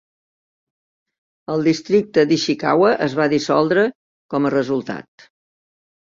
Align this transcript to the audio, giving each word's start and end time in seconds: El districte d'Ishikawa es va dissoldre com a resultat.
El 1.55 1.59
districte 1.67 2.23
d'Ishikawa 2.31 2.93
es 3.07 3.15
va 3.19 3.27
dissoldre 3.33 3.83
com 4.35 4.49
a 4.49 4.53
resultat. 4.55 5.27